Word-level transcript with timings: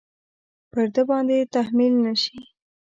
پر 0.71 0.85
ده 0.93 1.01
باندې 1.09 1.37
تحمیل 1.55 1.93
نه 2.05 2.13
شي. 2.21 2.37